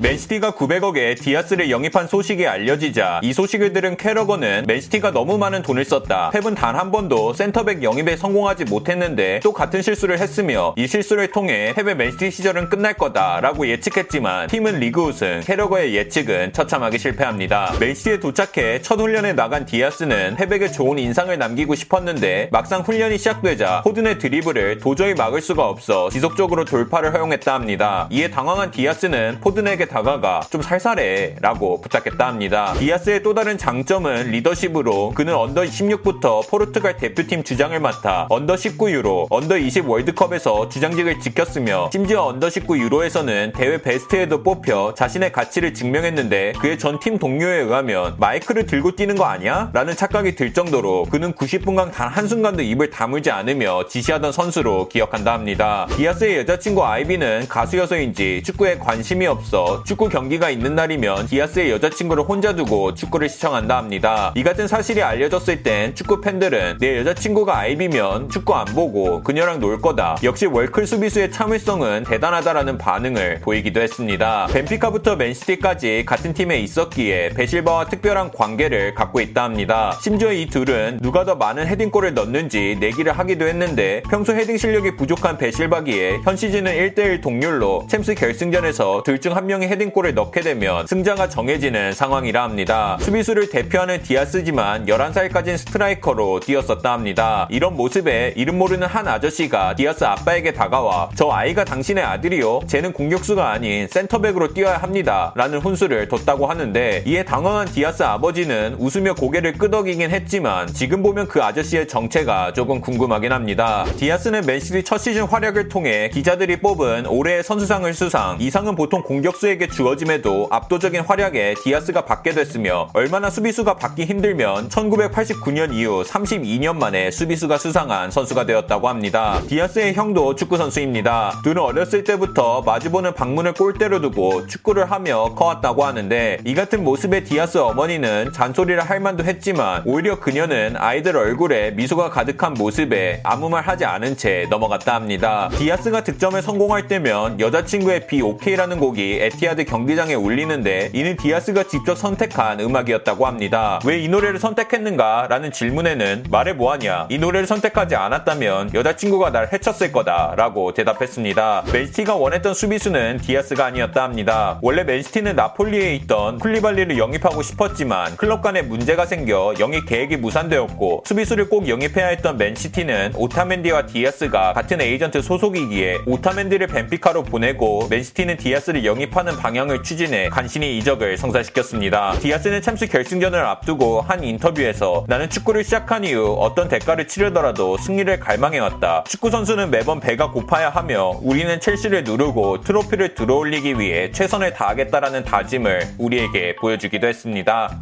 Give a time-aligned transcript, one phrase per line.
[0.00, 6.30] 맨시티가 900억에 디아스를 영입한 소식이 알려지자 이 소식을 들은 캐러거는 맨시티가 너무 많은 돈을 썼다.
[6.30, 11.72] 펩은 단 한 번도 센터백 영입에 성공하지 못했는데 또 같은 실수를 했으며 이 실수를 통해
[11.74, 17.74] 펩의 맨시티 시절은 끝날 거다라고 예측했지만 팀은 리그 우승, 캐러거의 예측은 처참하게 실패합니다.
[17.80, 24.20] 맨시티에 도착해 첫 훈련에 나간 디아스는 펩에게 좋은 인상을 남기고 싶었는데 막상 훈련이 시작되자 포든의
[24.20, 28.06] 드리블을 도저히 막을 수가 없어 지속적으로 돌파를 허용했다 합니다.
[28.12, 32.74] 이에 당황한 디아스는 포든에게 다가가 좀 살살해 라고 부탁했다 합니다.
[32.78, 39.26] 디아스의 또 다른 장점은 리더십으로 그는 under 16부터 포르투갈 대표팀 주장을 맡아 under 19 유로,
[39.30, 46.52] under 20 월드컵에서 주장직을 지켰으며 심지어 under 19 유로에서는 대회 베스트에도 뽑혀 자신의 가치를 증명했는데
[46.60, 49.70] 그의 전 팀 동료에 의하면 마이크를 들고 뛰는 거 아니야?
[49.72, 55.86] 라는 착각이 들 정도로 그는 90분간 단 한순간도 입을 다물지 않으며 지시하던 선수로 기억한다 합니다.
[55.96, 62.94] 디아스의 여자친구 아이비는 가수여서인지 축구에 관심이 없어 축구 경기가 있는 날이면 디아스의 여자친구를 혼자 두고
[62.94, 64.32] 축구를 시청한다 합니다.
[64.36, 69.80] 이 같은 사실이 알려졌을 땐 축구 팬들은 내 여자친구가 아이비면 축구 안 보고 그녀랑 놀
[69.80, 70.16] 거다.
[70.22, 74.46] 역시 월클 수비수의 참을성은 대단하다라는 반응을 보이기도 했습니다.
[74.52, 79.98] 벤피카부터 맨시티까지 같은 팀에 있었기에 베실바와 특별한 관계를 갖고 있다 합니다.
[80.02, 85.38] 심지어 이 둘은 누가 더 많은 헤딩골을 넣는지 내기를 하기도 했는데 평소 헤딩 실력이 부족한
[85.38, 91.28] 베실바기에 현 시즌은 1대1 동률로 챔스 결승전에서 둘 중 한 명이 헤딩골을 넣게 되면 승자가
[91.28, 92.96] 정해지는 상황이라 합니다.
[93.00, 97.46] 수비수를 대표하는 디아스지만 11살까지는 스트라이커로 뛰었었다 합니다.
[97.50, 102.60] 이런 모습에 이름 모르는 한 아저씨가 디아스 아빠에게 다가와 저 아이가 당신의 아들이요?
[102.66, 105.32] 쟤는 공격수가 아닌 센터백으로 뛰어야 합니다.
[105.34, 111.42] 라는 훈수를 뒀다고 하는데 이에 당황한 디아스 아버지는 웃으며 고개를 끄덕이긴 했지만 지금 보면 그
[111.42, 113.84] 아저씨의 정체가 조금 궁금하긴 합니다.
[113.96, 119.47] 디아스는 맨시티 첫 시즌 활약을 통해 기자들이 뽑은 올해의 선수상을 수상 이 상은 보통 공격수
[119.48, 127.10] 에게 주어짐에도 압도적인 활약에 디아스가 받게 됐으며 얼마나 수비수가 받기 힘들면 1989년 이후 32년 만에
[127.10, 129.40] 수비수가 수상한 선수가 되었다고 합니다.
[129.48, 131.40] 디아스의 형도 축구 선수입니다.
[131.42, 137.58] 둘은 어렸을 때부터 마주보는 방문을 골대로 두고 축구를 하며 커왔다고 하는데 이 같은 모습에 디아스
[137.58, 143.84] 어머니는 잔소리를 할 만도 했지만 오히려 그녀는 아이들 얼굴에 미소가 가득한 모습에 아무 말 하지
[143.84, 145.48] 않은 채 넘어갔다 합니다.
[145.56, 152.58] 디아스가 득점에 성공할 때면 여자친구의 Be Okay라는 곡이 에티하드 경기장에 울리는데 이는 디아스가 직접 선택한
[152.60, 153.78] 음악이었다고 합니다.
[153.84, 155.26] 왜 이 노래를 선택했는가?
[155.28, 157.06] 라는 질문에는 말해 뭐하냐?
[157.10, 161.64] 이 노래를 선택하지 않았다면 여자친구가 날 해쳤을 거다 라고 대답했습니다.
[161.72, 164.58] 맨시티가 원했던 수비수는 디아스가 아니었다 합니다.
[164.62, 171.48] 원래 맨시티는 나폴리에 있던 쿨리발리를 영입하고 싶었지만 클럽 간에 문제가 생겨 영입 계획이 무산되었고 수비수를
[171.48, 179.27] 꼭 영입해야 했던 맨시티는 오타멘디와 디아스가 같은 에이전트 소속이기에 오타멘디를 벤피카로 보내고 맨시티는 디아스를 영입하는
[179.36, 182.12] 방향을 추진해 간신히 이적을 성사시켰습니다.
[182.20, 189.04] 디아스는 챔스 결승전을 앞두고 한 인터뷰에서 나는 축구를 시작한 이후 어떤 대가를 치르더라도 승리를 갈망해왔다.
[189.04, 195.94] 축구 선수는 매번 배가 고파야 하며 우리는 첼시를 누르고 트로피를 들어올리기 위해 최선을 다하겠다라는 다짐을
[195.98, 197.78] 우리에게 보여주기도 했습니다.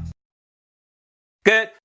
[1.44, 1.75] 끝!